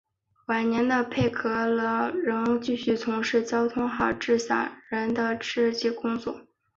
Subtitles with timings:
[0.47, 6.41] 晚年的佩格劳仍继续从事交通号志小人的设计工作。